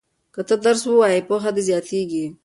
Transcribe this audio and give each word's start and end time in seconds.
که 0.33 0.41
ته 0.47 0.55
درس 0.65 0.81
ووایې 0.87 1.25
پوهه 1.27 1.49
دې 1.55 1.61
زیاتیږي. 1.69 2.25